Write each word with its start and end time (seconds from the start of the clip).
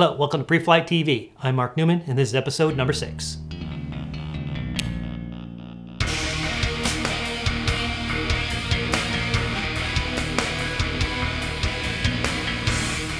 Hello, 0.00 0.14
welcome 0.14 0.44
to 0.44 0.46
Preflight 0.46 0.84
TV. 0.84 1.30
I'm 1.42 1.56
Mark 1.56 1.76
Newman, 1.76 2.04
and 2.06 2.16
this 2.16 2.28
is 2.28 2.36
episode 2.36 2.76
number 2.76 2.92
six. 2.92 3.38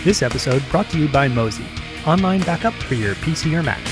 This 0.05 0.23
episode 0.23 0.63
brought 0.71 0.89
to 0.91 1.01
you 1.01 1.09
by 1.09 1.27
Mozy, 1.27 1.65
online 2.07 2.43
backup 2.43 2.75
for 2.75 2.95
your 2.95 3.17
PC 3.17 3.59
or 3.59 3.65
Mac. 3.65 3.85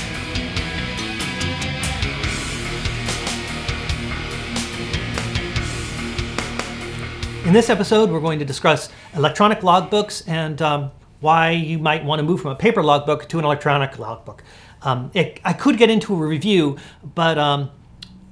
In 7.45 7.51
this 7.51 7.69
episode, 7.69 8.09
we're 8.09 8.21
going 8.21 8.39
to 8.39 8.45
discuss 8.45 8.87
electronic 9.13 9.59
logbooks 9.59 10.25
and 10.25 10.61
um, 10.61 10.91
why 11.19 11.51
you 11.51 11.79
might 11.79 12.03
want 12.05 12.19
to 12.19 12.23
move 12.23 12.41
from 12.41 12.51
a 12.51 12.55
paper 12.55 12.83
logbook 12.83 13.27
to 13.29 13.39
an 13.39 13.45
electronic 13.45 13.97
logbook. 13.97 14.43
Um, 14.81 15.11
it, 15.13 15.39
I 15.43 15.53
could 15.53 15.77
get 15.77 15.89
into 15.89 16.13
a 16.13 16.27
review, 16.27 16.77
but 17.15 17.37
um, 17.37 17.71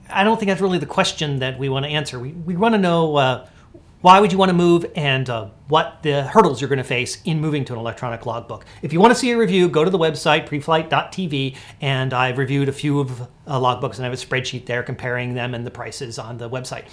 I 0.10 0.23
don't 0.23 0.38
think 0.38 0.50
that's 0.50 0.62
really 0.62 0.77
the 0.77 0.86
question 0.86 1.40
that 1.40 1.58
we 1.58 1.70
want 1.70 1.86
to 1.86 1.91
answer. 1.91 2.20
We, 2.20 2.32
we 2.32 2.55
want 2.55 2.76
to 2.76 2.80
know 2.80 3.16
uh, 3.16 3.48
why 4.02 4.20
would 4.20 4.32
you 4.32 4.38
want 4.38 4.50
to 4.50 4.55
move 4.55 4.86
and 4.96 5.27
uh, 5.30 5.48
what 5.68 6.04
the 6.04 6.24
hurdles 6.24 6.62
you're 6.62 6.68
going 6.68 6.77
to 6.77 6.84
face 6.84 7.20
in 7.26 7.41
moving 7.41 7.66
to 7.66 7.74
an 7.74 7.80
electronic 7.80 8.27
logbook. 8.27 8.63
If 8.84 8.94
you 8.94 8.99
want 8.99 9.12
to 9.12 9.20
see 9.20 9.32
a 9.32 9.38
review, 9.38 9.68
go 9.68 9.84
to 9.84 9.90
the 9.90 9.98
website 9.98 10.48
preflight.tv, 10.48 11.55
and 11.82 12.13
I've 12.13 12.38
reviewed 12.38 12.70
a 12.70 12.72
few 12.72 12.99
of 12.99 13.22
uh, 13.22 13.26
logbooks, 13.60 13.96
and 13.96 14.02
I 14.05 14.10
have 14.10 14.13
a 14.13 14.18
spreadsheet 14.18 14.68
there 14.68 14.84
comparing 14.84 15.34
them 15.34 15.55
and 15.55 15.66
the 15.66 15.72
prices 15.72 16.20
on 16.20 16.38
the 16.38 16.48
website. 16.48 16.86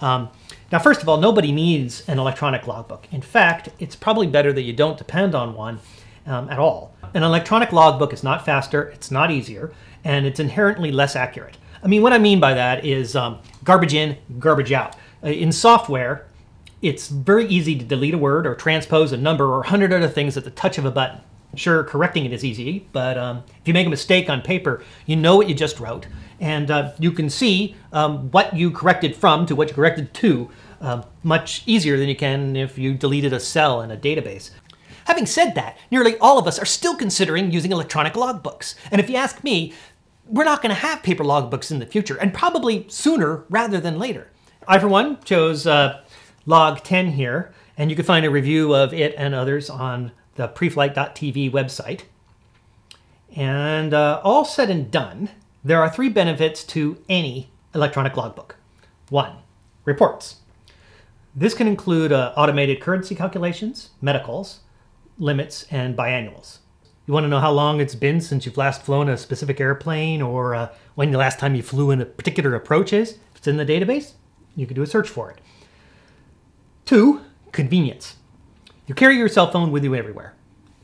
Um, 0.00 0.28
now, 0.72 0.78
first 0.78 1.02
of 1.02 1.08
all, 1.08 1.18
nobody 1.18 1.52
needs 1.52 2.06
an 2.08 2.18
electronic 2.18 2.66
logbook. 2.66 3.06
In 3.12 3.22
fact, 3.22 3.68
it's 3.78 3.96
probably 3.96 4.26
better 4.26 4.52
that 4.52 4.62
you 4.62 4.72
don't 4.72 4.98
depend 4.98 5.34
on 5.34 5.54
one 5.54 5.80
um, 6.26 6.48
at 6.50 6.58
all. 6.58 6.94
An 7.14 7.22
electronic 7.22 7.72
logbook 7.72 8.12
is 8.12 8.24
not 8.24 8.44
faster, 8.44 8.82
it's 8.82 9.10
not 9.10 9.30
easier, 9.30 9.72
and 10.02 10.26
it's 10.26 10.40
inherently 10.40 10.90
less 10.90 11.14
accurate. 11.14 11.58
I 11.82 11.86
mean, 11.86 12.02
what 12.02 12.12
I 12.12 12.18
mean 12.18 12.40
by 12.40 12.54
that 12.54 12.84
is 12.84 13.14
um, 13.14 13.38
garbage 13.62 13.94
in, 13.94 14.16
garbage 14.38 14.72
out. 14.72 14.96
Uh, 15.22 15.28
in 15.28 15.52
software, 15.52 16.26
it's 16.82 17.08
very 17.08 17.46
easy 17.46 17.78
to 17.78 17.84
delete 17.84 18.14
a 18.14 18.18
word 18.18 18.46
or 18.46 18.54
transpose 18.54 19.12
a 19.12 19.16
number 19.16 19.46
or 19.46 19.60
a 19.60 19.68
hundred 19.68 19.92
other 19.92 20.08
things 20.08 20.36
at 20.36 20.44
the 20.44 20.50
touch 20.50 20.76
of 20.78 20.84
a 20.84 20.90
button. 20.90 21.20
Sure, 21.56 21.84
correcting 21.84 22.24
it 22.24 22.32
is 22.32 22.44
easy, 22.44 22.88
but 22.92 23.16
um, 23.16 23.44
if 23.60 23.68
you 23.68 23.74
make 23.74 23.86
a 23.86 23.90
mistake 23.90 24.28
on 24.28 24.42
paper, 24.42 24.82
you 25.06 25.14
know 25.14 25.36
what 25.36 25.48
you 25.48 25.54
just 25.54 25.78
wrote, 25.78 26.06
and 26.44 26.70
uh, 26.70 26.92
you 26.98 27.10
can 27.10 27.30
see 27.30 27.74
um, 27.90 28.30
what 28.30 28.54
you 28.54 28.70
corrected 28.70 29.16
from 29.16 29.46
to 29.46 29.56
what 29.56 29.68
you 29.68 29.74
corrected 29.74 30.12
to 30.12 30.50
uh, 30.82 31.02
much 31.22 31.62
easier 31.64 31.96
than 31.96 32.06
you 32.06 32.14
can 32.14 32.54
if 32.54 32.76
you 32.76 32.92
deleted 32.92 33.32
a 33.32 33.40
cell 33.40 33.80
in 33.80 33.90
a 33.90 33.96
database. 33.96 34.50
Having 35.06 35.24
said 35.24 35.54
that, 35.54 35.78
nearly 35.90 36.18
all 36.18 36.38
of 36.38 36.46
us 36.46 36.58
are 36.58 36.66
still 36.66 36.96
considering 36.96 37.50
using 37.50 37.72
electronic 37.72 38.12
logbooks. 38.12 38.74
And 38.90 39.00
if 39.00 39.08
you 39.08 39.16
ask 39.16 39.42
me, 39.42 39.72
we're 40.26 40.44
not 40.44 40.60
going 40.60 40.74
to 40.74 40.80
have 40.82 41.02
paper 41.02 41.24
logbooks 41.24 41.70
in 41.70 41.78
the 41.78 41.86
future, 41.86 42.16
and 42.16 42.34
probably 42.34 42.84
sooner 42.88 43.44
rather 43.48 43.80
than 43.80 43.98
later. 43.98 44.30
I, 44.68 44.78
for 44.78 44.88
one, 44.88 45.22
chose 45.24 45.66
uh, 45.66 46.02
Log 46.44 46.82
10 46.82 47.12
here, 47.12 47.54
and 47.78 47.88
you 47.88 47.96
can 47.96 48.04
find 48.04 48.26
a 48.26 48.30
review 48.30 48.74
of 48.74 48.92
it 48.92 49.14
and 49.16 49.34
others 49.34 49.70
on 49.70 50.12
the 50.34 50.48
preflight.tv 50.48 51.50
website. 51.50 52.02
And 53.34 53.94
uh, 53.94 54.20
all 54.22 54.44
said 54.44 54.68
and 54.68 54.90
done, 54.90 55.30
there 55.64 55.80
are 55.80 55.88
three 55.88 56.10
benefits 56.10 56.62
to 56.62 56.98
any 57.08 57.50
electronic 57.74 58.16
logbook. 58.16 58.56
One, 59.08 59.36
reports. 59.84 60.36
This 61.34 61.54
can 61.54 61.66
include 61.66 62.12
uh, 62.12 62.32
automated 62.36 62.80
currency 62.80 63.14
calculations, 63.14 63.90
medicals, 64.00 64.60
limits, 65.18 65.66
and 65.70 65.96
biannuals. 65.96 66.58
You 67.06 67.14
want 67.14 67.24
to 67.24 67.28
know 67.28 67.40
how 67.40 67.50
long 67.50 67.80
it's 67.80 67.94
been 67.94 68.20
since 68.20 68.46
you've 68.46 68.56
last 68.56 68.82
flown 68.82 69.08
a 69.08 69.16
specific 69.16 69.60
airplane 69.60 70.22
or 70.22 70.54
uh, 70.54 70.68
when 70.94 71.10
the 71.10 71.18
last 71.18 71.38
time 71.38 71.54
you 71.54 71.62
flew 71.62 71.90
in 71.90 72.00
a 72.00 72.06
particular 72.06 72.54
approach 72.54 72.92
is? 72.92 73.12
If 73.12 73.38
it's 73.38 73.48
in 73.48 73.56
the 73.56 73.66
database, 73.66 74.12
you 74.54 74.66
can 74.66 74.76
do 74.76 74.82
a 74.82 74.86
search 74.86 75.08
for 75.08 75.30
it. 75.30 75.38
Two, 76.84 77.22
convenience. 77.52 78.16
You 78.86 78.94
carry 78.94 79.16
your 79.16 79.28
cell 79.28 79.50
phone 79.50 79.70
with 79.70 79.84
you 79.84 79.94
everywhere. 79.94 80.34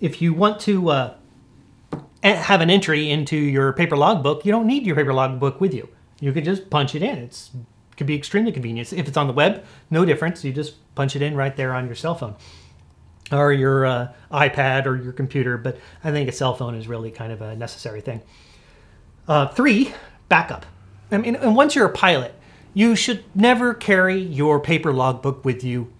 If 0.00 0.20
you 0.20 0.32
want 0.32 0.60
to 0.60 0.88
uh, 0.88 1.14
have 2.22 2.60
an 2.60 2.70
entry 2.70 3.10
into 3.10 3.36
your 3.36 3.72
paper 3.72 3.96
logbook, 3.96 4.44
you 4.44 4.52
don't 4.52 4.66
need 4.66 4.86
your 4.86 4.96
paper 4.96 5.12
logbook 5.12 5.60
with 5.60 5.74
you. 5.74 5.88
You 6.20 6.32
can 6.32 6.44
just 6.44 6.68
punch 6.70 6.94
it 6.94 7.02
in. 7.02 7.18
It's 7.18 7.50
could 7.96 8.06
be 8.06 8.16
extremely 8.16 8.50
convenient. 8.50 8.94
If 8.94 9.08
it's 9.08 9.18
on 9.18 9.26
the 9.26 9.32
web, 9.34 9.62
no 9.90 10.06
difference. 10.06 10.42
You 10.42 10.54
just 10.54 10.94
punch 10.94 11.16
it 11.16 11.20
in 11.20 11.36
right 11.36 11.54
there 11.54 11.74
on 11.74 11.84
your 11.84 11.94
cell 11.94 12.14
phone 12.14 12.34
or 13.30 13.52
your 13.52 13.84
uh, 13.84 14.12
iPad 14.32 14.86
or 14.86 14.96
your 14.96 15.12
computer. 15.12 15.58
But 15.58 15.78
I 16.02 16.10
think 16.10 16.26
a 16.26 16.32
cell 16.32 16.54
phone 16.54 16.74
is 16.74 16.88
really 16.88 17.10
kind 17.10 17.30
of 17.30 17.42
a 17.42 17.54
necessary 17.54 18.00
thing. 18.00 18.22
Uh, 19.28 19.48
three, 19.48 19.92
backup. 20.30 20.64
I 21.12 21.18
mean, 21.18 21.36
and 21.36 21.54
once 21.54 21.74
you're 21.74 21.84
a 21.84 21.92
pilot, 21.92 22.34
you 22.72 22.96
should 22.96 23.22
never 23.34 23.74
carry 23.74 24.18
your 24.18 24.60
paper 24.60 24.94
logbook 24.94 25.44
with 25.44 25.62
you 25.62 25.92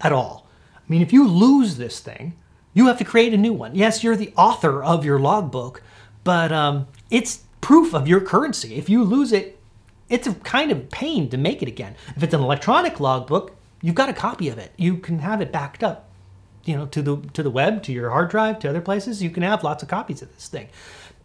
at 0.00 0.10
all. 0.10 0.48
I 0.76 0.80
mean, 0.88 1.02
if 1.02 1.12
you 1.12 1.28
lose 1.28 1.76
this 1.76 2.00
thing, 2.00 2.34
you 2.74 2.86
have 2.86 2.98
to 2.98 3.04
create 3.04 3.34
a 3.34 3.36
new 3.36 3.52
one. 3.52 3.74
Yes, 3.74 4.02
you're 4.02 4.16
the 4.16 4.32
author 4.36 4.82
of 4.82 5.04
your 5.04 5.18
logbook, 5.18 5.82
but 6.24 6.52
um, 6.52 6.86
it's 7.10 7.44
proof 7.60 7.94
of 7.94 8.08
your 8.08 8.20
currency. 8.20 8.74
If 8.76 8.88
you 8.88 9.04
lose 9.04 9.32
it, 9.32 9.58
it's 10.08 10.26
a 10.26 10.34
kind 10.34 10.70
of 10.70 10.90
pain 10.90 11.28
to 11.30 11.38
make 11.38 11.62
it 11.62 11.68
again. 11.68 11.96
If 12.16 12.22
it's 12.22 12.34
an 12.34 12.40
electronic 12.40 13.00
logbook, 13.00 13.56
you've 13.80 13.94
got 13.94 14.08
a 14.08 14.12
copy 14.12 14.48
of 14.48 14.58
it. 14.58 14.72
You 14.76 14.96
can 14.98 15.20
have 15.20 15.40
it 15.40 15.52
backed 15.52 15.82
up, 15.82 16.08
you 16.64 16.76
know, 16.76 16.86
to 16.86 17.02
the 17.02 17.16
to 17.32 17.42
the 17.42 17.50
web, 17.50 17.82
to 17.84 17.92
your 17.92 18.10
hard 18.10 18.30
drive, 18.30 18.58
to 18.60 18.68
other 18.68 18.80
places. 18.80 19.22
You 19.22 19.30
can 19.30 19.42
have 19.42 19.64
lots 19.64 19.82
of 19.82 19.88
copies 19.88 20.22
of 20.22 20.34
this 20.34 20.48
thing. 20.48 20.68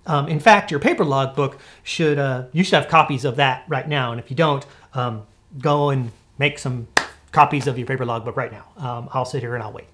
Um, 0.05 0.29
in 0.29 0.39
fact, 0.39 0.71
your 0.71 0.79
paper 0.79 1.03
logbook 1.03 1.59
should 1.83 2.17
uh, 2.17 2.45
you 2.53 2.63
should 2.63 2.75
have 2.75 2.87
copies 2.87 3.25
of 3.25 3.35
that 3.37 3.65
right 3.67 3.87
now. 3.87 4.11
And 4.11 4.19
if 4.19 4.29
you 4.29 4.37
don't, 4.37 4.65
um, 4.93 5.25
go 5.59 5.89
and 5.89 6.11
make 6.37 6.59
some 6.59 6.87
copies 7.31 7.67
of 7.67 7.77
your 7.77 7.87
paper 7.87 8.05
logbook 8.05 8.37
right 8.37 8.51
now. 8.51 8.65
Um, 8.77 9.09
I'll 9.11 9.25
sit 9.25 9.41
here 9.41 9.53
and 9.53 9.63
I'll 9.63 9.73
wait. 9.73 9.87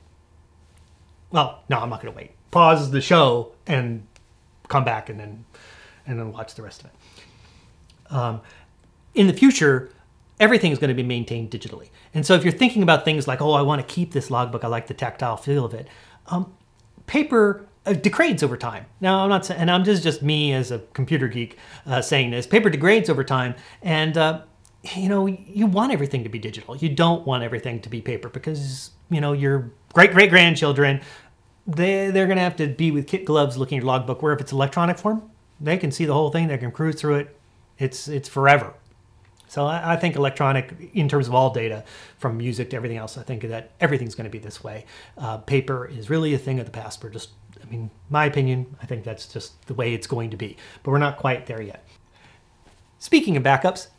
Well, 1.33 1.63
no, 1.67 1.79
I'm 1.79 1.89
not 1.89 2.01
going 2.01 2.13
to 2.13 2.17
wait. 2.17 2.31
Pause 2.51 2.91
the 2.91 3.01
show 3.01 3.51
and 3.67 4.07
come 4.69 4.85
back 4.85 5.09
and 5.09 5.19
then 5.19 5.43
and 6.05 6.19
then 6.19 6.31
watch 6.31 6.55
the 6.55 6.61
rest 6.61 6.83
of 6.83 6.87
it. 6.87 8.13
Um, 8.13 8.41
in 9.15 9.27
the 9.27 9.33
future, 9.33 9.89
everything 10.39 10.71
is 10.71 10.77
going 10.77 10.89
to 10.89 10.93
be 10.93 11.03
maintained 11.03 11.49
digitally. 11.49 11.89
And 12.13 12.25
so 12.25 12.35
if 12.35 12.43
you're 12.43 12.53
thinking 12.53 12.83
about 12.83 13.03
things 13.03 13.27
like, 13.27 13.41
oh, 13.41 13.53
I 13.53 13.61
want 13.61 13.85
to 13.85 13.93
keep 13.93 14.11
this 14.11 14.29
logbook, 14.29 14.63
I 14.63 14.67
like 14.67 14.87
the 14.87 14.93
tactile 14.93 15.37
feel 15.37 15.65
of 15.65 15.73
it, 15.73 15.87
um, 16.27 16.53
paper 17.07 17.65
uh, 17.85 17.93
degrades 17.93 18.43
over 18.43 18.57
time. 18.57 18.85
Now, 19.01 19.23
I'm 19.23 19.29
not 19.29 19.45
saying, 19.45 19.59
and 19.59 19.71
I'm 19.71 19.83
just 19.83 20.03
just 20.03 20.21
me 20.21 20.53
as 20.53 20.71
a 20.71 20.79
computer 20.93 21.27
geek 21.27 21.57
uh, 21.87 22.01
saying 22.01 22.31
this. 22.31 22.45
Paper 22.45 22.69
degrades 22.69 23.09
over 23.09 23.23
time, 23.23 23.55
and 23.81 24.17
uh, 24.17 24.41
you 24.83 25.09
know 25.09 25.25
you 25.27 25.65
want 25.65 25.91
everything 25.91 26.23
to 26.23 26.29
be 26.29 26.39
digital. 26.39 26.75
You 26.75 26.89
don't 26.89 27.25
want 27.25 27.43
everything 27.43 27.81
to 27.81 27.89
be 27.89 28.01
paper 28.01 28.29
because 28.29 28.91
you 29.09 29.21
know 29.21 29.33
your 29.33 29.71
great 29.93 30.11
great 30.11 30.29
grandchildren 30.29 31.01
they 31.65 32.11
they're 32.11 32.25
going 32.25 32.37
to 32.37 32.43
have 32.43 32.57
to 32.57 32.67
be 32.67 32.91
with 32.91 33.07
kit 33.07 33.25
gloves 33.25 33.57
looking 33.57 33.77
at 33.77 33.83
your 33.83 33.87
logbook. 33.87 34.21
Where 34.21 34.33
if 34.33 34.41
it's 34.41 34.51
electronic 34.51 34.97
form, 34.97 35.29
they 35.59 35.77
can 35.77 35.91
see 35.91 36.05
the 36.05 36.13
whole 36.13 36.29
thing. 36.29 36.47
They 36.47 36.57
can 36.57 36.71
cruise 36.71 36.99
through 36.99 37.15
it. 37.15 37.37
It's 37.79 38.07
it's 38.07 38.27
forever. 38.27 38.73
So 39.47 39.67
I, 39.67 39.93
I, 39.93 39.95
think 39.97 40.15
electronic, 40.15 40.73
in 40.95 41.07
terms 41.07 41.27
of 41.27 41.35
all 41.35 41.51
data, 41.51 41.83
from 42.17 42.37
music 42.37 42.71
to 42.71 42.75
everything 42.75 42.97
else, 42.97 43.19
I 43.19 43.23
think 43.23 43.43
that 43.43 43.69
everything's 43.79 44.15
going 44.15 44.23
to 44.23 44.31
be 44.31 44.39
this 44.39 44.63
way. 44.63 44.85
Uh, 45.15 45.37
paper 45.37 45.85
is 45.85 46.09
really 46.09 46.33
a 46.33 46.39
thing 46.39 46.59
of 46.59 46.65
the 46.65 46.71
past. 46.71 47.03
We're 47.03 47.11
just, 47.11 47.29
I 47.61 47.69
mean, 47.69 47.91
my 48.09 48.25
opinion, 48.25 48.75
I 48.81 48.87
think 48.87 49.03
that's 49.03 49.27
just 49.27 49.67
the 49.67 49.75
way 49.75 49.93
it's 49.93 50.07
going 50.07 50.31
to 50.31 50.37
be. 50.37 50.57
But 50.81 50.89
we're 50.89 50.97
not 50.97 51.17
quite 51.17 51.45
there 51.45 51.61
yet. 51.61 51.85
Speaking 52.97 53.37
of 53.37 53.43
backups, 53.43 53.89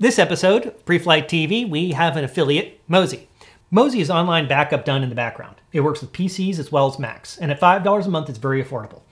this 0.00 0.18
episode, 0.18 0.74
Preflight 0.86 1.26
TV, 1.26 1.68
we 1.68 1.90
have 1.90 2.16
an 2.16 2.24
affiliate, 2.24 2.80
Mozy. 2.88 3.28
Mozy 3.70 4.00
is 4.00 4.10
online 4.10 4.48
backup 4.48 4.86
done 4.86 5.02
in 5.02 5.10
the 5.10 5.14
background. 5.14 5.56
It 5.74 5.82
works 5.82 6.00
with 6.00 6.14
PCs 6.14 6.58
as 6.58 6.72
well 6.72 6.86
as 6.86 6.98
Macs, 6.98 7.36
and 7.36 7.50
at 7.50 7.60
$5 7.60 8.06
a 8.06 8.08
month, 8.08 8.30
it's 8.30 8.38
very 8.38 8.64
affordable. 8.64 9.02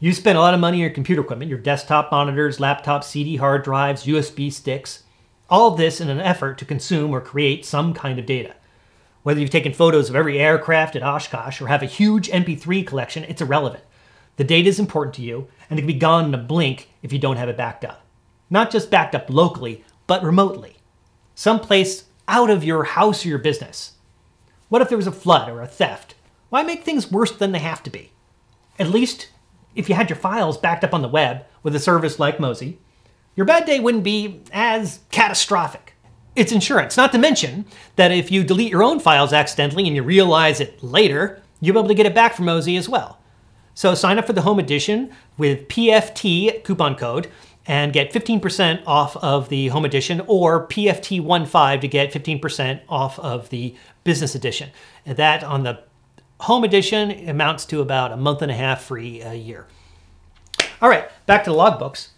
You 0.00 0.14
spend 0.14 0.38
a 0.38 0.40
lot 0.40 0.54
of 0.54 0.60
money 0.60 0.78
on 0.78 0.80
your 0.80 0.90
computer 0.90 1.20
equipment, 1.20 1.50
your 1.50 1.58
desktop 1.58 2.10
monitors, 2.10 2.56
laptops, 2.56 3.04
CD 3.04 3.36
hard 3.36 3.62
drives, 3.62 4.06
USB 4.06 4.50
sticks. 4.50 5.02
All 5.50 5.72
this 5.72 6.00
in 6.00 6.08
an 6.08 6.20
effort 6.20 6.56
to 6.58 6.64
consume 6.64 7.10
or 7.10 7.20
create 7.20 7.66
some 7.66 7.92
kind 7.92 8.18
of 8.18 8.24
data. 8.24 8.54
Whether 9.22 9.40
you've 9.40 9.50
taken 9.50 9.74
photos 9.74 10.08
of 10.08 10.16
every 10.16 10.38
aircraft 10.38 10.96
at 10.96 11.02
Oshkosh 11.02 11.60
or 11.60 11.66
have 11.66 11.82
a 11.82 11.86
huge 11.86 12.30
MP3 12.30 12.86
collection, 12.86 13.24
it's 13.24 13.42
irrelevant. 13.42 13.84
The 14.36 14.44
data 14.44 14.70
is 14.70 14.80
important 14.80 15.14
to 15.16 15.22
you, 15.22 15.48
and 15.68 15.78
it 15.78 15.82
can 15.82 15.86
be 15.86 15.92
gone 15.92 16.24
in 16.24 16.34
a 16.34 16.38
blink 16.38 16.88
if 17.02 17.12
you 17.12 17.18
don't 17.18 17.36
have 17.36 17.50
it 17.50 17.58
backed 17.58 17.84
up. 17.84 18.00
Not 18.48 18.70
just 18.70 18.90
backed 18.90 19.14
up 19.14 19.28
locally, 19.28 19.84
but 20.06 20.22
remotely. 20.22 20.76
Someplace 21.34 22.04
out 22.28 22.50
of 22.50 22.64
your 22.64 22.84
house 22.84 23.24
or 23.24 23.28
your 23.28 23.38
business. 23.38 23.92
What 24.68 24.82
if 24.82 24.88
there 24.88 24.98
was 24.98 25.06
a 25.06 25.12
flood 25.12 25.48
or 25.48 25.62
a 25.62 25.66
theft? 25.66 26.14
Why 26.48 26.62
make 26.62 26.84
things 26.84 27.10
worse 27.10 27.32
than 27.32 27.52
they 27.52 27.58
have 27.58 27.82
to 27.84 27.90
be? 27.90 28.12
At 28.78 28.90
least, 28.90 29.28
if 29.74 29.88
you 29.88 29.94
had 29.94 30.10
your 30.10 30.18
files 30.18 30.58
backed 30.58 30.84
up 30.84 30.94
on 30.94 31.02
the 31.02 31.08
web 31.08 31.44
with 31.62 31.74
a 31.74 31.80
service 31.80 32.18
like 32.18 32.40
Mozy, 32.40 32.78
your 33.34 33.46
bad 33.46 33.66
day 33.66 33.80
wouldn't 33.80 34.04
be 34.04 34.40
as 34.52 35.00
catastrophic. 35.10 35.94
It's 36.34 36.52
insurance, 36.52 36.96
not 36.96 37.12
to 37.12 37.18
mention 37.18 37.66
that 37.96 38.12
if 38.12 38.30
you 38.30 38.44
delete 38.44 38.70
your 38.70 38.82
own 38.82 39.00
files 39.00 39.32
accidentally 39.32 39.86
and 39.86 39.96
you 39.96 40.02
realize 40.02 40.60
it 40.60 40.82
later, 40.82 41.42
you'll 41.60 41.74
be 41.74 41.78
able 41.78 41.88
to 41.88 41.94
get 41.94 42.06
it 42.06 42.14
back 42.14 42.34
from 42.34 42.46
Mozy 42.46 42.76
as 42.76 42.88
well. 42.88 43.18
So 43.74 43.94
sign 43.94 44.18
up 44.18 44.26
for 44.26 44.32
the 44.32 44.42
home 44.42 44.58
edition 44.58 45.12
with 45.36 45.68
PFT 45.68 46.64
coupon 46.64 46.94
code 46.96 47.30
and 47.66 47.92
get 47.92 48.12
15% 48.12 48.82
off 48.86 49.16
of 49.16 49.48
the 49.48 49.68
home 49.68 49.84
edition 49.84 50.22
or 50.26 50.66
PFT15 50.68 51.80
to 51.80 51.88
get 51.88 52.12
15% 52.12 52.80
off 52.88 53.18
of 53.18 53.48
the 53.50 53.74
business 54.04 54.34
edition. 54.34 54.70
And 55.04 55.16
that 55.16 55.42
on 55.42 55.64
the 55.64 55.82
home 56.40 56.64
edition 56.64 57.28
amounts 57.28 57.64
to 57.66 57.80
about 57.80 58.12
a 58.12 58.16
month 58.16 58.42
and 58.42 58.50
a 58.50 58.54
half 58.54 58.84
free 58.84 59.20
a 59.20 59.34
year. 59.34 59.66
All 60.80 60.88
right, 60.88 61.08
back 61.26 61.44
to 61.44 61.50
the 61.50 61.56
logbooks. 61.56 62.08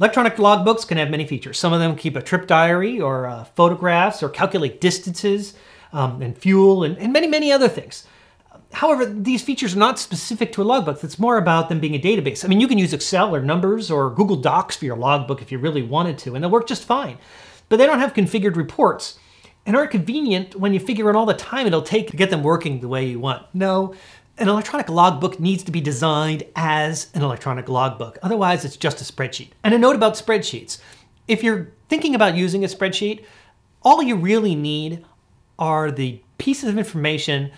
Electronic 0.00 0.36
logbooks 0.36 0.86
can 0.86 0.98
have 0.98 1.08
many 1.08 1.24
features. 1.24 1.58
Some 1.58 1.72
of 1.72 1.78
them 1.78 1.94
keep 1.94 2.16
a 2.16 2.22
trip 2.22 2.46
diary 2.48 3.00
or 3.00 3.26
uh, 3.26 3.44
photographs 3.44 4.22
or 4.22 4.28
calculate 4.28 4.80
distances 4.80 5.54
um, 5.92 6.20
and 6.20 6.36
fuel 6.36 6.82
and, 6.82 6.98
and 6.98 7.12
many, 7.12 7.28
many 7.28 7.52
other 7.52 7.68
things. 7.68 8.04
However, 8.72 9.06
these 9.06 9.42
features 9.42 9.74
are 9.74 9.78
not 9.78 9.98
specific 9.98 10.52
to 10.52 10.62
a 10.62 10.64
logbook. 10.64 11.02
It's 11.04 11.18
more 11.18 11.38
about 11.38 11.68
them 11.68 11.80
being 11.80 11.94
a 11.94 11.98
database. 11.98 12.44
I 12.44 12.48
mean, 12.48 12.60
you 12.60 12.68
can 12.68 12.78
use 12.78 12.92
Excel 12.92 13.34
or 13.34 13.40
numbers 13.40 13.90
or 13.90 14.10
Google 14.10 14.36
Docs 14.36 14.76
for 14.76 14.84
your 14.84 14.96
logbook 14.96 15.40
if 15.40 15.52
you 15.52 15.58
really 15.58 15.82
wanted 15.82 16.18
to, 16.18 16.34
and 16.34 16.42
they'll 16.42 16.50
work 16.50 16.66
just 16.66 16.84
fine. 16.84 17.18
But 17.68 17.76
they 17.76 17.86
don't 17.86 18.00
have 18.00 18.14
configured 18.14 18.56
reports 18.56 19.18
and 19.66 19.76
aren't 19.76 19.90
convenient 19.90 20.56
when 20.56 20.74
you 20.74 20.80
figure 20.80 21.08
out 21.08 21.16
all 21.16 21.26
the 21.26 21.34
time 21.34 21.66
it'll 21.66 21.82
take 21.82 22.10
to 22.10 22.16
get 22.16 22.30
them 22.30 22.42
working 22.42 22.80
the 22.80 22.88
way 22.88 23.06
you 23.06 23.18
want. 23.18 23.46
No, 23.54 23.94
an 24.36 24.48
electronic 24.48 24.88
logbook 24.88 25.38
needs 25.38 25.62
to 25.64 25.70
be 25.70 25.80
designed 25.80 26.42
as 26.56 27.08
an 27.14 27.22
electronic 27.22 27.68
logbook. 27.68 28.18
Otherwise, 28.22 28.64
it's 28.64 28.76
just 28.76 29.00
a 29.00 29.04
spreadsheet. 29.04 29.50
And 29.62 29.72
a 29.72 29.78
note 29.78 29.96
about 29.96 30.14
spreadsheets. 30.14 30.78
If 31.28 31.42
you're 31.42 31.70
thinking 31.88 32.14
about 32.14 32.36
using 32.36 32.64
a 32.64 32.68
spreadsheet, 32.68 33.24
all 33.82 34.02
you 34.02 34.16
really 34.16 34.54
need 34.54 35.04
are 35.58 35.90
the 35.90 36.20
pieces 36.38 36.68
of 36.68 36.78
information 36.78 37.52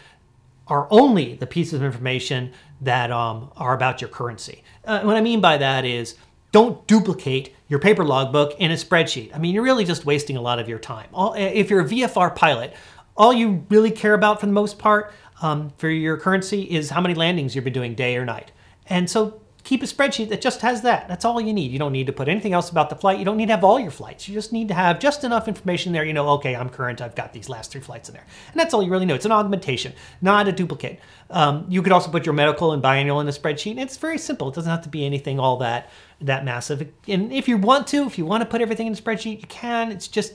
are 0.69 0.89
only 0.91 1.35
the 1.35 1.47
pieces 1.47 1.75
of 1.75 1.83
information 1.83 2.53
that 2.81 3.11
um, 3.11 3.51
are 3.57 3.75
about 3.75 4.01
your 4.01 4.11
currency. 4.11 4.63
Uh, 4.85 5.01
what 5.03 5.17
I 5.17 5.21
mean 5.21 5.41
by 5.41 5.57
that 5.59 5.85
is 5.85 6.17
don't 6.53 6.87
duplicate 6.87 7.55
your 7.69 7.79
paper 7.79 8.05
logbook 8.05 8.59
in 8.59 8.71
a 8.71 8.75
spreadsheet. 8.75 9.35
I 9.35 9.39
mean, 9.39 9.55
you're 9.55 9.63
really 9.63 9.85
just 9.85 10.05
wasting 10.05 10.37
a 10.37 10.41
lot 10.41 10.59
of 10.59 10.69
your 10.69 10.79
time. 10.79 11.09
All, 11.13 11.35
if 11.35 11.71
you're 11.71 11.81
a 11.81 11.85
VFR 11.85 12.35
pilot, 12.35 12.75
all 13.17 13.33
you 13.33 13.65
really 13.69 13.91
care 13.91 14.15
about 14.15 14.41
for 14.41 14.47
the 14.47 14.53
most 14.53 14.79
part 14.79 15.13
um, 15.43 15.73
for 15.79 15.89
your 15.89 16.17
currency 16.17 16.63
is 16.63 16.91
how 16.91 17.01
many 17.01 17.15
landings 17.15 17.55
you've 17.55 17.65
been 17.65 17.73
doing 17.73 17.95
day 17.95 18.17
or 18.17 18.25
night. 18.25 18.53
And 18.89 19.11
so 19.11 19.41
keep 19.67 19.83
a 19.83 19.87
spreadsheet 19.87 20.29
that 20.29 20.41
just 20.41 20.61
has 20.61 20.83
that. 20.83 21.09
That's 21.09 21.25
all 21.25 21.41
you 21.41 21.53
need. 21.53 21.73
You 21.73 21.79
don't 21.81 21.91
need 21.91 22.07
to 22.07 22.13
put 22.13 22.29
anything 22.29 22.53
else 22.53 22.71
about 22.71 22.89
the 22.89 22.95
flight. 22.95 23.19
You 23.19 23.25
don't 23.25 23.37
need 23.37 23.47
to 23.47 23.53
have 23.53 23.65
all 23.65 23.81
your 23.81 23.91
flights. 23.91 24.29
You 24.29 24.35
just 24.35 24.53
need 24.53 24.69
to 24.69 24.75
have 24.75 25.01
just 25.01 25.25
enough 25.25 25.49
information 25.49 25.93
there. 25.93 26.05
You 26.05 26.13
know, 26.13 26.29
okay, 26.35 26.55
I'm 26.55 26.69
current. 26.69 27.01
I've 27.01 27.17
got 27.17 27.33
these 27.33 27.49
last 27.49 27.73
three 27.73 27.81
flights 27.81 28.09
in 28.09 28.15
there. 28.15 28.25
And 28.53 28.61
that's 28.61 28.73
all 28.73 28.81
you 28.81 28.93
really 28.93 29.07
know. 29.07 29.17
It's 29.17 29.25
an 29.25 29.33
augmentation, 29.33 29.93
not 30.23 30.47
a 30.47 30.53
duplicate. 30.53 31.01
Um, 31.31 31.67
you 31.69 31.83
could 31.83 31.91
also 31.91 32.13
put 32.13 32.25
your 32.25 32.33
medical 32.33 32.71
and 32.71 32.81
biannual 32.81 33.21
in 33.21 33.27
a 33.27 33.33
spreadsheet. 33.33 33.77
It's 33.77 33.97
very 33.97 34.19
simple. 34.19 34.49
It 34.49 34.55
doesn't 34.55 34.71
have 34.71 34.83
to 34.83 34.89
be 34.89 35.05
anything 35.05 35.41
all 35.41 35.57
that 35.57 35.91
that 36.21 36.45
massive. 36.45 36.89
And 37.09 37.33
if 37.33 37.49
you 37.49 37.57
want 37.57 37.89
to, 37.89 38.05
if 38.05 38.19
you 38.19 38.25
want 38.25 38.43
to 38.43 38.49
put 38.49 38.61
everything 38.61 38.87
in 38.87 38.93
a 38.93 38.97
spreadsheet, 38.97 39.41
you 39.41 39.49
can. 39.49 39.91
It's 39.91 40.07
just, 40.07 40.35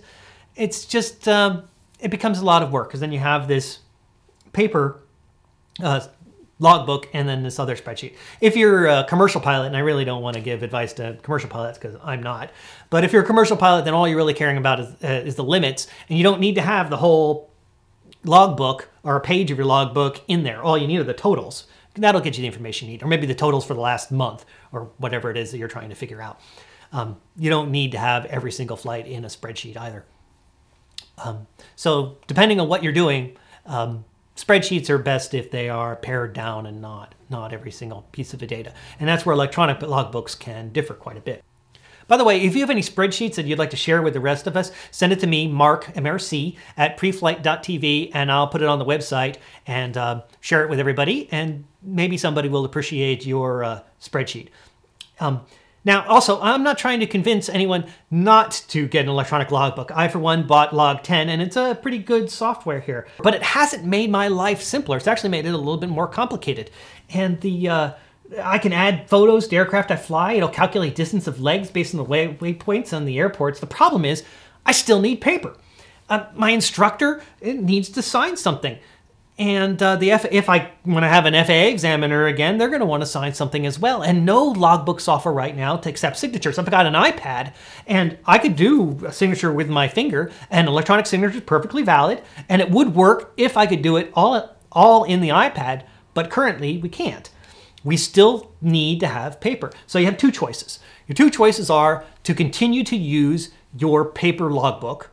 it's 0.57 0.83
just, 0.83 1.29
um, 1.29 1.63
it 2.01 2.11
becomes 2.11 2.39
a 2.39 2.45
lot 2.45 2.63
of 2.63 2.73
work 2.73 2.89
because 2.89 2.99
then 2.99 3.13
you 3.13 3.19
have 3.19 3.47
this 3.47 3.79
paper 4.51 4.99
uh, 5.81 6.01
logbook 6.61 7.09
and 7.11 7.27
then 7.27 7.43
this 7.43 7.59
other 7.59 7.75
spreadsheet. 7.75 8.13
If 8.39 8.55
you're 8.55 8.87
a 8.87 9.03
commercial 9.09 9.41
pilot, 9.41 9.67
and 9.67 9.75
I 9.75 9.79
really 9.79 10.05
don't 10.05 10.21
want 10.21 10.35
to 10.35 10.41
give 10.41 10.63
advice 10.63 10.93
to 10.93 11.17
commercial 11.23 11.49
pilots 11.49 11.77
because 11.77 11.97
I'm 12.03 12.21
not, 12.21 12.51
but 12.89 13.03
if 13.03 13.11
you're 13.11 13.23
a 13.23 13.25
commercial 13.25 13.57
pilot, 13.57 13.83
then 13.83 13.93
all 13.93 14.07
you're 14.07 14.17
really 14.17 14.35
caring 14.35 14.57
about 14.57 14.79
is, 14.79 14.87
uh, 15.03 15.07
is 15.25 15.35
the 15.35 15.43
limits, 15.43 15.87
and 16.07 16.17
you 16.17 16.23
don't 16.23 16.39
need 16.39 16.55
to 16.55 16.61
have 16.61 16.89
the 16.89 16.97
whole 16.97 17.49
logbook 18.23 18.89
or 19.03 19.15
a 19.15 19.21
page 19.21 19.49
of 19.49 19.57
your 19.57 19.65
logbook 19.65 20.21
in 20.27 20.43
there. 20.43 20.61
All 20.61 20.77
you 20.77 20.87
need 20.87 20.99
are 20.99 21.03
the 21.03 21.13
totals. 21.13 21.65
That'll 21.95 22.21
get 22.21 22.37
you 22.37 22.41
the 22.41 22.47
information 22.47 22.87
you 22.87 22.93
need, 22.93 23.03
or 23.03 23.07
maybe 23.07 23.25
the 23.25 23.35
totals 23.35 23.65
for 23.65 23.73
the 23.73 23.81
last 23.81 24.11
month 24.11 24.45
or 24.71 24.91
whatever 24.97 25.31
it 25.31 25.37
is 25.37 25.51
that 25.51 25.57
you're 25.57 25.67
trying 25.67 25.89
to 25.89 25.95
figure 25.95 26.21
out. 26.21 26.39
Um, 26.93 27.19
you 27.35 27.49
don't 27.49 27.71
need 27.71 27.91
to 27.93 27.97
have 27.97 28.25
every 28.25 28.51
single 28.51 28.77
flight 28.77 29.07
in 29.07 29.25
a 29.25 29.29
spreadsheet 29.29 29.77
either. 29.77 30.05
Um, 31.17 31.47
so, 31.75 32.17
depending 32.27 32.59
on 32.59 32.67
what 32.67 32.83
you're 32.83 32.93
doing, 32.93 33.37
um, 33.65 34.05
Spreadsheets 34.41 34.89
are 34.89 34.97
best 34.97 35.35
if 35.35 35.51
they 35.51 35.69
are 35.69 35.95
pared 35.95 36.33
down 36.33 36.65
and 36.65 36.81
not 36.81 37.13
not 37.29 37.53
every 37.53 37.71
single 37.71 38.07
piece 38.11 38.33
of 38.33 38.39
the 38.39 38.47
data. 38.47 38.73
And 38.99 39.07
that's 39.07 39.25
where 39.25 39.33
electronic 39.33 39.79
logbooks 39.79 40.37
can 40.37 40.69
differ 40.69 40.95
quite 40.95 41.15
a 41.15 41.21
bit. 41.21 41.43
By 42.07 42.17
the 42.17 42.23
way, 42.25 42.41
if 42.41 42.55
you 42.55 42.61
have 42.61 42.69
any 42.69 42.81
spreadsheets 42.81 43.35
that 43.35 43.45
you'd 43.45 43.59
like 43.59 43.69
to 43.69 43.77
share 43.77 44.01
with 44.01 44.13
the 44.13 44.19
rest 44.19 44.47
of 44.47 44.57
us, 44.57 44.71
send 44.89 45.13
it 45.13 45.19
to 45.21 45.27
me, 45.27 45.47
Mark, 45.47 45.85
MRC, 45.93 46.57
at 46.75 46.97
preflight.tv, 46.97 48.11
and 48.13 48.29
I'll 48.29 48.47
put 48.47 48.61
it 48.61 48.67
on 48.67 48.79
the 48.79 48.85
website 48.85 49.37
and 49.65 49.95
uh, 49.95 50.23
share 50.41 50.63
it 50.63 50.69
with 50.69 50.79
everybody. 50.79 51.29
And 51.31 51.63
maybe 51.81 52.17
somebody 52.17 52.49
will 52.49 52.65
appreciate 52.65 53.25
your 53.25 53.63
uh, 53.63 53.81
spreadsheet. 54.01 54.49
Um, 55.21 55.45
now, 55.83 56.05
also, 56.07 56.39
I'm 56.41 56.63
not 56.63 56.77
trying 56.77 56.99
to 56.99 57.07
convince 57.07 57.49
anyone 57.49 57.85
not 58.11 58.63
to 58.69 58.87
get 58.87 59.05
an 59.05 59.09
electronic 59.09 59.49
logbook. 59.49 59.91
I, 59.95 60.07
for 60.09 60.19
one, 60.19 60.45
bought 60.45 60.75
Log 60.75 61.01
10, 61.01 61.27
and 61.29 61.41
it's 61.41 61.55
a 61.55 61.77
pretty 61.81 61.97
good 61.97 62.29
software 62.29 62.79
here. 62.79 63.07
But 63.23 63.33
it 63.33 63.41
hasn't 63.41 63.83
made 63.83 64.11
my 64.11 64.27
life 64.27 64.61
simpler. 64.61 64.97
It's 64.97 65.07
actually 65.07 65.31
made 65.31 65.45
it 65.45 65.53
a 65.53 65.57
little 65.57 65.77
bit 65.77 65.89
more 65.89 66.07
complicated. 66.07 66.69
And 67.09 67.41
the 67.41 67.69
uh, 67.69 67.91
I 68.41 68.59
can 68.59 68.73
add 68.73 69.09
photos 69.09 69.47
to 69.47 69.55
aircraft 69.55 69.91
I 69.91 69.95
fly. 69.95 70.33
It'll 70.33 70.49
calculate 70.49 70.95
distance 70.95 71.27
of 71.27 71.41
legs 71.41 71.69
based 71.69 71.93
on 71.93 71.97
the 71.97 72.03
way, 72.03 72.33
waypoints 72.39 72.95
on 72.95 73.05
the 73.05 73.19
airports. 73.19 73.59
The 73.59 73.67
problem 73.67 74.05
is, 74.05 74.23
I 74.65 74.71
still 74.71 75.01
need 75.01 75.19
paper. 75.19 75.57
Uh, 76.09 76.25
my 76.35 76.51
instructor 76.51 77.23
needs 77.41 77.89
to 77.89 78.01
sign 78.01 78.37
something. 78.37 78.77
And 79.41 79.81
uh, 79.81 79.95
the 79.95 80.11
F- 80.11 80.31
if 80.31 80.49
I 80.49 80.69
want 80.85 81.03
to 81.03 81.07
have 81.07 81.25
an 81.25 81.33
FAA 81.33 81.71
examiner 81.73 82.27
again, 82.27 82.59
they're 82.59 82.69
going 82.69 82.81
to 82.81 82.85
want 82.85 83.01
to 83.01 83.07
sign 83.07 83.33
something 83.33 83.65
as 83.65 83.79
well. 83.79 84.03
And 84.03 84.23
no 84.23 84.43
logbook 84.43 84.99
software 84.99 85.33
right 85.33 85.57
now 85.57 85.77
to 85.77 85.89
accept 85.89 86.17
signatures. 86.17 86.59
I've 86.59 86.69
got 86.69 86.85
an 86.85 86.93
iPad, 86.93 87.53
and 87.87 88.19
I 88.27 88.37
could 88.37 88.55
do 88.55 89.03
a 89.03 89.11
signature 89.11 89.51
with 89.51 89.67
my 89.67 89.87
finger, 89.87 90.31
and 90.51 90.67
electronic 90.67 91.07
signature 91.07 91.37
is 91.37 91.43
perfectly 91.43 91.81
valid, 91.81 92.21
and 92.49 92.61
it 92.61 92.69
would 92.69 92.93
work 92.93 93.33
if 93.35 93.57
I 93.57 93.65
could 93.65 93.81
do 93.81 93.97
it 93.97 94.11
all 94.13 94.55
all 94.71 95.05
in 95.05 95.21
the 95.21 95.29
iPad. 95.29 95.85
But 96.13 96.29
currently, 96.29 96.77
we 96.77 96.89
can't. 96.89 97.27
We 97.83 97.97
still 97.97 98.51
need 98.61 98.99
to 98.99 99.07
have 99.07 99.41
paper. 99.41 99.71
So 99.87 99.97
you 99.97 100.05
have 100.05 100.17
two 100.17 100.31
choices. 100.31 100.77
Your 101.07 101.15
two 101.15 101.31
choices 101.31 101.71
are 101.71 102.05
to 102.25 102.35
continue 102.35 102.83
to 102.83 102.95
use 102.95 103.49
your 103.75 104.05
paper 104.05 104.51
logbook 104.51 105.09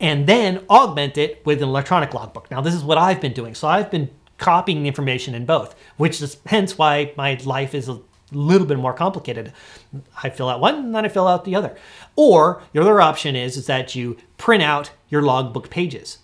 and 0.00 0.26
then 0.26 0.64
augment 0.68 1.16
it 1.16 1.44
with 1.44 1.62
an 1.62 1.68
electronic 1.68 2.12
logbook. 2.12 2.50
Now, 2.50 2.60
this 2.60 2.74
is 2.74 2.84
what 2.84 2.98
I've 2.98 3.20
been 3.20 3.32
doing. 3.32 3.54
So 3.54 3.68
I've 3.68 3.90
been 3.90 4.10
copying 4.38 4.82
the 4.82 4.88
information 4.88 5.34
in 5.34 5.46
both, 5.46 5.74
which 5.96 6.20
is 6.20 6.36
hence 6.46 6.76
why 6.76 7.12
my 7.16 7.38
life 7.44 7.74
is 7.74 7.88
a 7.88 8.00
little 8.32 8.66
bit 8.66 8.78
more 8.78 8.92
complicated. 8.92 9.52
I 10.22 10.30
fill 10.30 10.48
out 10.48 10.60
one 10.60 10.74
and 10.74 10.94
then 10.94 11.04
I 11.04 11.08
fill 11.08 11.28
out 11.28 11.44
the 11.44 11.54
other. 11.54 11.76
Or 12.16 12.62
the 12.72 12.80
other 12.80 13.00
option 13.00 13.36
is, 13.36 13.56
is 13.56 13.66
that 13.66 13.94
you 13.94 14.16
print 14.36 14.62
out 14.62 14.90
your 15.08 15.22
logbook 15.22 15.70
pages. 15.70 16.18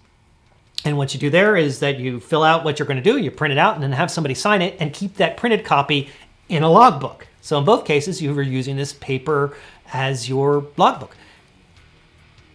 And 0.85 0.99
what 0.99 1.15
you 1.15 1.21
do 1.21 1.31
there 1.31 1.57
is 1.57 1.79
that 1.79 1.99
you 1.99 2.19
fill 2.19 2.43
out 2.43 2.65
what 2.65 2.79
you're 2.79 2.89
going 2.89 3.03
to 3.03 3.11
do, 3.11 3.17
you 3.17 3.31
print 3.31 3.53
it 3.53 3.59
out, 3.59 3.75
and 3.75 3.83
then 3.83 3.93
have 3.93 4.11
somebody 4.11 4.35
sign 4.35 4.63
it 4.63 4.77
and 4.81 4.93
keep 4.93 5.15
that 5.15 5.37
printed 5.37 5.65
copy 5.65 6.11
in 6.49 6.63
a 6.65 6.71
logbook. 6.71 7.29
So 7.41 7.59
in 7.59 7.65
both 7.65 7.85
cases, 7.85 8.21
you 8.21 8.35
were 8.35 8.43
using 8.43 8.77
this 8.77 8.93
paper 8.93 9.57
as 9.93 10.29
your 10.29 10.67
logbook. 10.77 11.17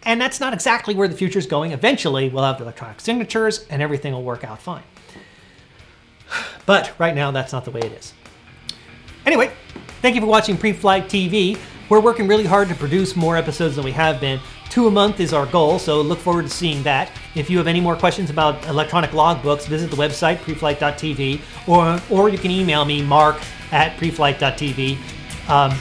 And 0.08 0.22
that's 0.22 0.40
not 0.40 0.54
exactly 0.54 0.96
where 0.96 1.10
the 1.10 1.18
future 1.18 1.38
is 1.38 1.46
going. 1.46 1.74
Eventually, 1.74 2.30
we'll 2.30 2.46
have 2.46 2.62
electronic 2.62 3.02
signatures 3.02 3.66
and 3.70 3.82
everything 3.82 4.14
will 4.14 4.24
work 4.24 4.46
out 4.46 4.62
fine. 4.62 4.84
But 6.66 6.94
right 6.98 7.14
now, 7.14 7.32
that's 7.32 7.52
not 7.52 7.66
the 7.66 7.72
way 7.72 7.82
it 7.82 7.92
is. 7.92 8.14
Anyway, 9.26 9.52
thank 10.02 10.16
you 10.16 10.22
for 10.22 10.28
watching 10.28 10.58
Preflight 10.58 11.06
TV. 11.06 11.60
We're 11.90 12.00
working 12.00 12.26
really 12.26 12.46
hard 12.46 12.70
to 12.70 12.76
produce 12.76 13.18
more 13.18 13.36
episodes 13.36 13.76
than 13.76 13.84
we 13.84 13.92
have 13.92 14.22
been. 14.22 14.40
Two 14.70 14.88
a 14.88 14.92
month 14.92 15.20
is 15.20 15.34
our 15.34 15.46
goal, 15.46 15.78
so 15.78 16.02
look 16.02 16.20
forward 16.20 16.44
to 16.44 16.50
seeing 16.50 16.84
that. 16.84 17.12
If 17.36 17.50
you 17.50 17.58
have 17.58 17.68
any 17.68 17.82
more 17.82 17.98
questions 17.98 18.30
about 18.30 18.66
electronic 18.68 19.12
logbooks, 19.12 19.68
visit 19.68 19.92
the 19.92 19.98
website, 19.98 20.38
preflight.tv, 20.38 21.42
or, 21.68 22.02
or 22.10 22.30
you 22.30 22.38
can 22.38 22.52
email 22.52 22.86
me, 22.86 23.02
mark 23.02 23.42
at 23.74 23.98
preflight.tv. 23.98 24.98
Um, 25.50 25.78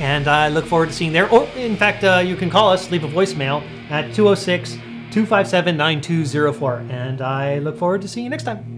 and 0.00 0.28
I 0.28 0.48
look 0.48 0.66
forward 0.66 0.88
to 0.88 0.94
seeing 0.94 1.12
there. 1.12 1.28
Or, 1.30 1.44
in 1.56 1.76
fact, 1.76 2.04
uh, 2.04 2.18
you 2.24 2.36
can 2.36 2.50
call 2.50 2.70
us, 2.70 2.90
leave 2.90 3.04
a 3.04 3.08
voicemail 3.08 3.62
at 3.90 4.14
206 4.14 4.72
257 5.10 5.76
9204. 5.76 6.74
And 6.90 7.20
I 7.20 7.58
look 7.58 7.78
forward 7.78 8.02
to 8.02 8.08
seeing 8.08 8.24
you 8.24 8.30
next 8.30 8.44
time. 8.44 8.77